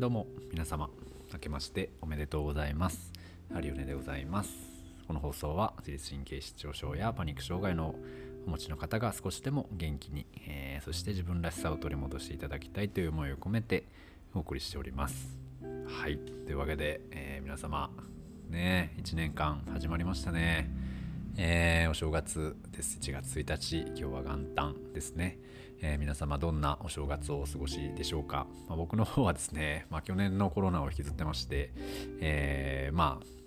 [0.00, 0.26] どうも。
[0.50, 0.88] 皆様
[1.30, 3.12] 明けましておめでとうございます。
[3.52, 4.50] ハリオネでございます。
[5.06, 7.94] この放送は自律神経失調症やパニック障害の
[8.46, 13.84] お持ちの方が少しでも元気に、えー、そして自分らしさを取り戻していただきたいという思いを込めて
[14.34, 15.36] お送りしております。
[15.86, 16.16] はい。
[16.16, 17.90] というわけで、えー、皆様
[18.48, 20.70] ね1年間始まりましたね。
[21.42, 22.98] えー、お正月です。
[23.00, 25.38] 1月1日今日は元旦ですね、
[25.80, 31.72] えー、皆様どんなお正月をお過ごしでしょうか、まあ、僕の方はですね、まあ、去年のコロナを引きずってまして、
[32.20, 33.39] えー、まあ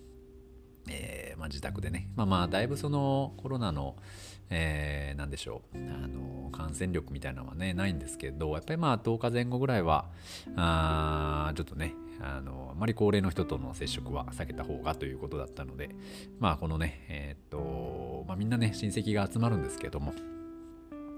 [0.89, 3.95] えー、まあ、自宅でね、まあまあ、だいぶそのコロナの、
[4.49, 10.05] えー、でしょう、あの、感染力みたいなのはね、ないんですけど、やっぱりまあ、10日前後ぐらいは、
[10.55, 15.89] あちょっとね、あの、あまり高齢の人との接触は避けた方がということだったので、
[16.39, 20.13] まあ、このね、えー、っと、まあ、みんなね、親戚が集まるんですけども、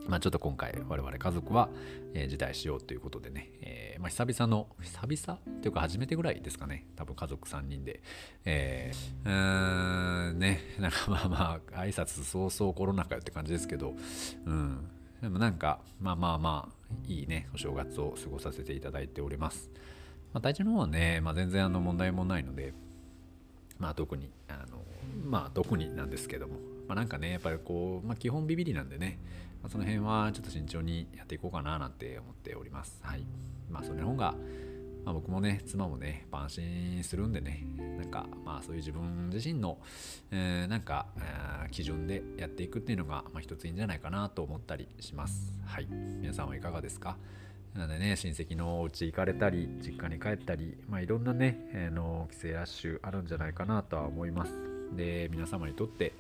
[0.08, 1.70] まあ、ちょっと今回我々家族は、
[2.14, 6.86] えー、辞退しようということでね、えー、まあ、久々の久々というか初めてぐらいですかね。
[6.96, 8.02] 多分家族3人で、
[8.46, 13.96] えー、うーんねなんかまあまあ挨拶早々コロナ禍よって感じですけど。
[14.46, 14.90] うん。
[15.22, 19.72] でもなんかまあまあまあいいねお正月を過ごさせていただいております、
[20.34, 22.74] まあ、体調の方はね、まあ、全然あの問題もないので。
[23.78, 24.84] まあ特にあの
[25.24, 26.56] まあ特になんですけども。
[26.88, 29.20] まあなんかねやっぱりこう、まあ、基本ビビりなんでね。
[29.66, 33.00] まあ、その辺はちょっと慎重にやっていこうかななんて思っております。
[33.02, 33.26] はい。
[33.68, 34.36] まあそれの方が、
[35.04, 37.66] まあ、僕もね、妻もね、安心するんでね、
[37.98, 39.80] なんか、まあそういう自分自身の、
[40.30, 45.52] えー、なんか、えー、基準でやっていくっていうのが、まあ一ついいんじゃないかなと思ったりします。
[45.66, 45.88] はい。
[45.90, 47.18] 皆さんはいかがですか？
[47.74, 54.75] なのでね、親戚のお家行かれたり、実家に帰ったり、まあいろんなね、えー、の帰省ラッシュあるんじゃないかなとは思います。
[54.94, 56.14] で皆様にとって、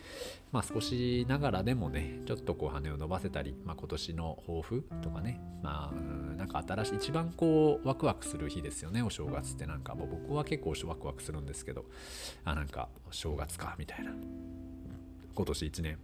[0.52, 9.96] まあ、少しながらでもねちょっとこう羽を伸ばせたり、まあ、今年の抱負とかねまあなんか新しい一番こうワクワクする日ですよねお正月ってなんか。
[9.96, 11.86] もう僕は結構ワクワクするんですけど
[12.44, 14.12] あなんか正月かみたいな。
[15.36, 15.98] 今年1年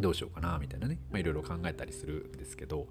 [0.00, 0.98] どうしようかなみたいなね。
[1.14, 2.88] いろいろ考えたりするんですけど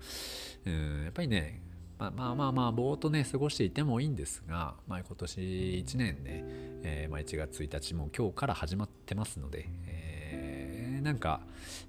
[0.66, 1.62] うんやっぱりね
[2.02, 6.44] まあまあまあまあぼーっとね過ごしていてもいいんですが、まあ、今年1年ね、
[6.84, 11.42] えー、まあ、1月1日も今日から始まってますので、えー、なんか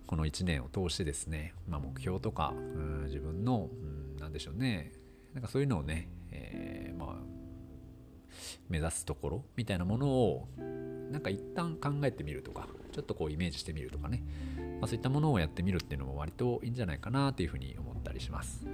[0.06, 4.92] この1年を通してですね、まあ、目標とか、うん、自分の、うん、なんでしょうね
[5.32, 7.16] なんかそういうのをね、えー、まあ
[8.68, 10.46] 目指すところみたいなものを
[11.12, 14.22] なんか一旦考えてみるとかちょっとこうイメージしてみるとかね、
[14.80, 18.66] まあ、そういったものをやってみるっていうのも割といいんじゃないかなというふうに思ったりします。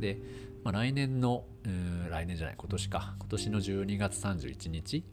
[0.00, 0.18] で、
[0.64, 1.44] まあ、来年の
[2.10, 3.14] 来年じゃない今年か。
[3.18, 5.04] 今年の12月31日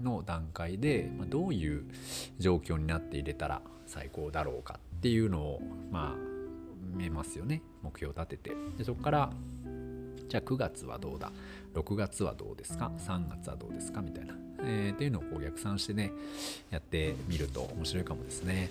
[0.00, 1.84] の段階で、まあ、どういう
[2.38, 6.32] 状況になって入れたら最高だろうかっていうのをまあ
[6.96, 7.62] 見えますよね。
[7.82, 8.56] 目標を立てて。
[8.78, 9.30] でそこから
[10.28, 11.30] じゃあ9月はどうだ
[11.74, 14.00] ？6月はどうですか？3月はどうですか？
[14.00, 16.12] みたいな、えー、っていうのをこう逆算してね
[16.70, 18.70] やってみると面白いかもですね。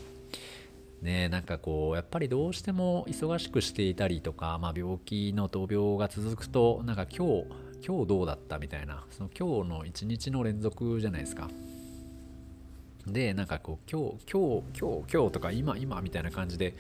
[1.02, 7.46] ねなんかこうやっぱりどうしても忙しくしていたりとか、まあ、病気の闘病が続くとなんか今日
[7.86, 11.50] 今日どうだったみたいなその今日の一日の連続じゃないですか。
[13.08, 16.76] でなんかこう今日今日今日今日とか今今みたいな感じで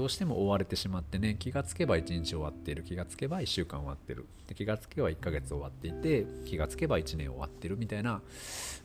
[0.00, 4.24] どうしても追われてしまってね気がつけば1日終わっている気がつけば1週間終わってる。
[4.46, 8.22] で気がつけば1ヶ月終わっていて気がつけば1年終わってるみたいな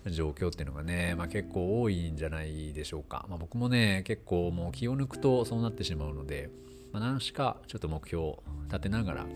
[0.07, 6.49] 状況っていうのがね、まあ、結構多いんじゃないでしょうか、まあ、僕もね結構もう気を抜くとそうなってしまうので、
[6.91, 9.29] まあ、何しかちょっと目標を立てながら、うん、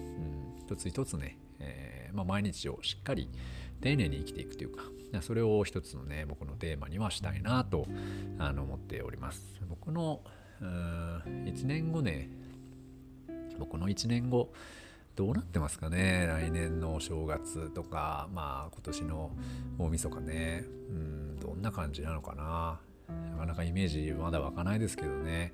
[0.59, 3.29] 一つ一つね、えー、ま、毎日をしっかり
[3.79, 4.83] 丁寧に生きていくというか
[5.21, 7.87] それを一つのね僕のテーマにはしたいなと
[8.37, 9.55] あの思っております。
[9.69, 10.19] 僕の
[10.61, 12.29] 1年後ね。
[13.57, 14.53] 僕の1年後
[15.15, 16.25] どうなってますかね。
[16.27, 19.31] 来年のお正月とかまあ今年の
[19.77, 20.63] 大晦日ね。
[20.89, 22.79] うんどんな感じなのかな。
[23.31, 25.53] なかなかイメージまだ湧かないですけどね。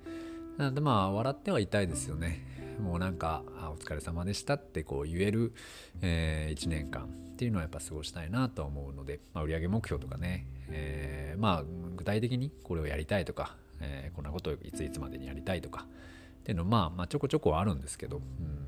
[0.57, 2.55] なんでまあ笑ってはいたいですよね。
[2.79, 5.53] もうなんかお疲れ様でしたってこう言える、
[6.01, 11.63] えー、1年間っていうのはやっぱ過ごしたいなと思うので、まあ、売上目標とかね、えー、まあ
[11.95, 13.55] 具体的にこれをやりたいとか
[13.85, 15.85] えー、こんなことをいついつまでにやりたいとか。
[16.41, 18.21] っていうのまあ、まあ、ちょこちょこはあるんですけど、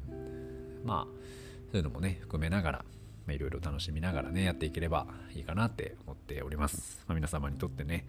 [0.10, 1.14] うん、まあ
[1.72, 2.86] そういうのもね含めながら
[3.30, 5.06] いろいろ楽しみながらねやっていければ
[5.36, 8.08] いいかなって思っております、まあ、皆様にとってね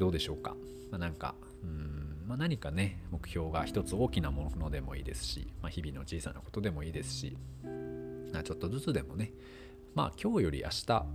[0.00, 0.56] どうでしょうか、
[0.90, 2.14] まあ、なんかうん。
[2.26, 9.30] まあ、何かね目標が一つ大きなものでもいいですし、まあ、日々の小さなことでもいいですしちょっとずつでもね
[9.94, 11.06] まあ今日より明日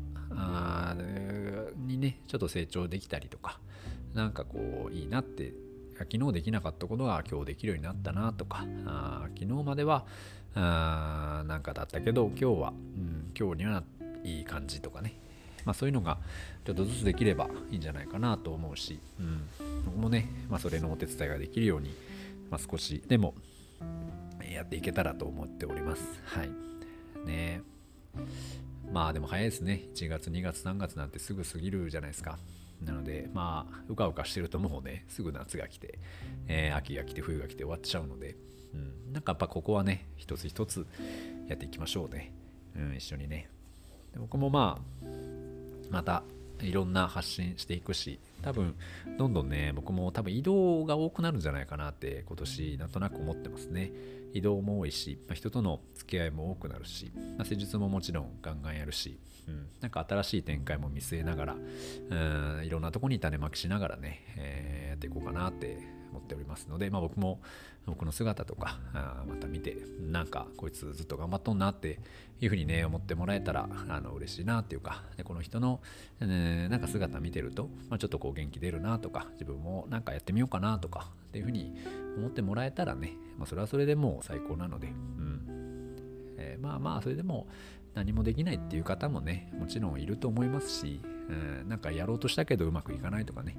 [1.88, 3.59] にねちょっと成長できたりとか
[4.13, 5.53] なんかこういいなって
[5.97, 10.06] 昨日できなかったことが今日できるようになったなとかあ昨日までは
[10.56, 13.83] あなんかだったけど今日は、うん、今日には
[14.23, 15.19] いい感じとかね
[15.65, 16.17] まあ、そういうのが
[16.65, 19.44] ちょっとずつできればいいんじゃないかなと思うし、うん、
[19.85, 21.94] 僕もね、まあ、それのお手伝いができるように、
[22.50, 23.35] まあ、少しでも
[24.51, 26.03] やっていけたらと思っております。
[26.25, 26.50] はい。
[27.25, 27.61] ね
[28.91, 29.83] まあでも早いですね。
[29.94, 32.39] 1月、2月、3月なんてすぐ過ぎるじゃないですか。
[32.81, 35.99] なので、まあ、うかうかしてるともうね、すぐ夏が来て、
[36.47, 38.37] えー、秋が来て、冬が来て終わっちゃうので、
[38.73, 40.85] うん、なんかやっぱここはね、一つ一つ
[41.47, 42.33] やっていきましょうね。
[42.75, 43.49] うん、一緒にね。
[44.17, 45.05] 僕もまあ、
[45.89, 46.23] また
[46.65, 48.75] いろんな発信していくし多分
[49.17, 53.91] どんどんね僕も多分移動が多くなるんじゃないかなって今年なんとなく思ってますね。
[54.33, 62.15] 移動も多いし、まあ、人との付き合いも多くなるし、まあ、施術ももちろんガンガンやるし、うん、なんか新しい展開も見据えながらう
[62.61, 65.79] んいろんなとこに種まきしながらね、えー、やっていこうかなって
[66.11, 67.39] 思っておりますので、まあ、僕も
[67.85, 69.77] 僕の姿とかあまた見て
[70.09, 72.00] なんかこいつずっと頑張っとんなって
[72.41, 75.81] いうふうにね思ってもらえたらあの嬉しいなっていうかでこの人の、
[76.21, 81.75] えー、なんか姿見てると、まあ、ちょっとこう元気出るなとか自分もなんかやってみようかなとかっていうふうに
[82.17, 85.95] 思ってもらえたらね、まあ、それはそれでもう最高なので、うん
[86.38, 87.47] えー、まあまあそれでも
[87.94, 91.33] 何もできないっていう方もねもちろんいると思いますし、う
[91.65, 93.57] ん、なんかやろうとしたけどうまくいかないとかね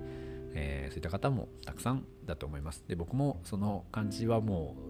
[0.52, 2.84] えー、そういった方もたくさんだと思います。
[2.88, 4.74] で僕もその感じはも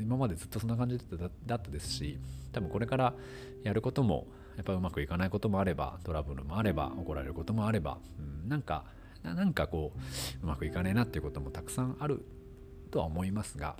[0.00, 0.98] 今までずっとそんな感じ
[1.46, 2.18] だったですし
[2.52, 3.14] 多分これから
[3.62, 4.26] やることも
[4.56, 8.84] やっぱうまくいかないこともあればトラブルもあれば怒られることもあれば、うん、なんか
[9.22, 12.24] なんかこううまくいかねえなっていうこともたくさんある
[12.90, 13.76] とは思いますが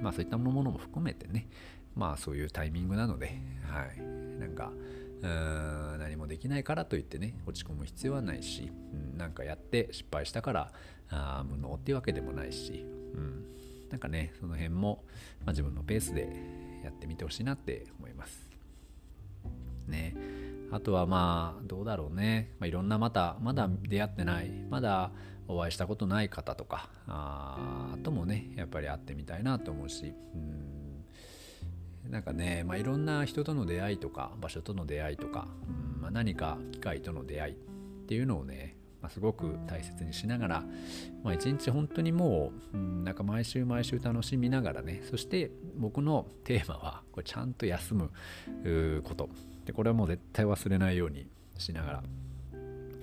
[0.00, 1.48] まあそういったものも含めてね
[1.96, 4.24] まあそういうタイミングなのではい。
[4.38, 4.72] なんか
[5.22, 10.72] うーん何もできないからといってね落ち込む必要はないし、うん、なんかやって失敗したから
[11.10, 12.84] あ無能っていうわけでもないし、
[13.14, 13.44] うん、
[13.90, 15.04] なんかねその辺も、
[15.40, 16.28] まあ、自分のペースで
[16.82, 18.50] やってみてほしいなって思います。
[19.86, 20.16] ね。
[20.70, 25.12] あとはまあどうだろうね、まあ、いろんなまたまだ出会ってないまだ
[25.46, 32.10] お会いしたことない方とかあともねやっぱり会ってみたいなと思うし、うん。
[32.10, 37.56] なんかね、まあ、いろんな人との出会いとか場所との出会いとか、うんまあ、何か機会との出会いっ
[38.06, 38.73] ていうのをね、
[39.04, 40.64] まあ、すごく大切にしながら、
[41.22, 48.10] まあ、一日本当にもう、なんか毎週毎週楽しみながらねそして僕のテーマはこれちゃんと休む
[49.04, 49.28] こと。
[49.66, 51.26] でこれはもう絶対忘れないように
[51.58, 52.02] しながら、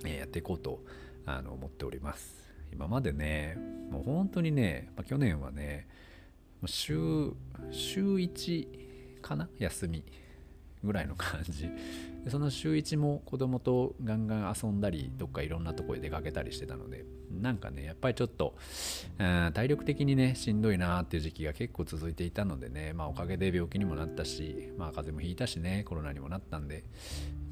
[0.04, 0.82] え、やっていこうと
[1.24, 2.50] あの思っております。
[2.72, 3.56] 今までね
[3.88, 5.86] もう本当にね、まあ、去年はね
[6.66, 7.32] 週
[7.70, 10.02] 週1かな休み。
[10.84, 11.68] ぐらいの感じ。
[12.24, 18.54] でその週1も子供とガンガン遊んだりどっかいろんなとこへ出かけたりしてたのでなんかねやっぱりちょっと、
[19.18, 26.84] うん、体力的にねしんどいなっていう時期が結構続いていたのでねまあおかげで病気にもなったしまあ風邪もひいたしねコロナにもなったんで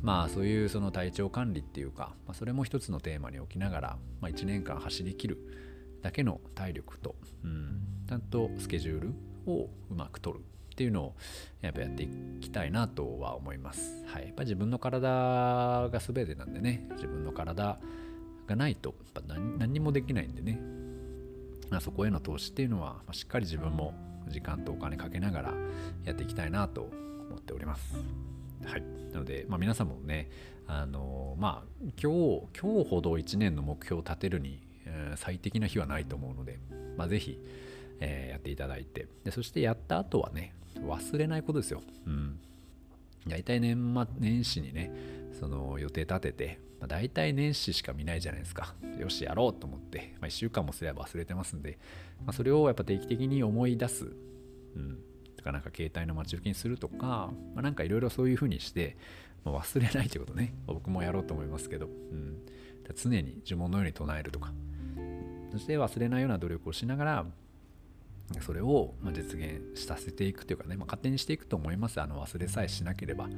[0.03, 5.39] まあそういうその体調管理っていうか、まあ、それも一つのテーマに置きながら、まあ、1年間走りきる
[6.03, 9.15] だけの体力と、うん、ちゃんとスケジュール
[9.47, 10.45] をうまく取る。
[10.71, 11.15] っていうのを
[11.61, 12.09] やっぱやってい
[12.41, 14.05] きたいなとは思います。
[14.07, 17.79] はい、やっぱ自分の体が全てなんでね自分の体
[18.47, 20.61] がないとやっぱ何何もできないんでね、
[21.71, 23.95] まあ、そこへの投資っていうのは、ま、しっかり自分も
[24.29, 25.55] 時間とお金かけながら
[26.05, 27.95] やっていきたいなと思っております。
[28.65, 30.31] はい、なので、まあ、皆さんもね
[30.67, 31.69] あのまあ
[32.01, 36.59] 今日今日ほど1年の目標を立てるに、え、最適な日はないと思うので、
[36.97, 37.09] まあ、
[38.01, 41.83] えー、やっていただいてでそしてやった後はね忘れないことですよ。
[42.07, 42.39] うん。
[43.27, 44.91] 大体年末年始にね
[45.39, 48.75] その予定立てて、まあ、大体年始しか見ないじゃないですか。
[48.99, 51.79] よしやろうと思って、まあ、1週間もすれば忘れてますんで、
[52.25, 54.07] まあ、それをやっぱ定期的に思い出す。
[54.77, 54.99] うん
[55.37, 58.97] とかなんか携帯の待ち受けにするとか、まあ、なんかいろいろそういうふうにして、
[59.43, 62.43] まあ、忘れないということね、僕もやろうと思いますけど、うん、
[62.95, 64.53] 常に呪文のように唱えるとか
[65.53, 67.27] そして忘れないような努力をしながら
[68.41, 72.01] それを実現させていくというかね、まあ、勝手にしていくと思います。
[72.01, 73.25] あの忘れさえしなければ。
[73.25, 73.29] は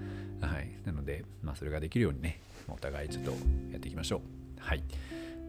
[0.61, 0.71] い。
[0.85, 3.31] なので、まあ、それができるようにね、お互いちょっと
[3.71, 4.21] やっていきましょう。
[4.61, 4.83] はい。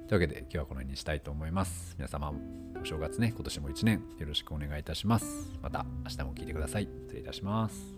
[0.07, 1.95] というわけで、今日はこの辺にしたいと思います。
[1.97, 2.33] 皆様、
[2.81, 5.51] お正月ね、今年も1年よろしくお願いいたします。
[5.61, 6.87] また明日も聞いてください。
[7.03, 7.93] 失礼いたします。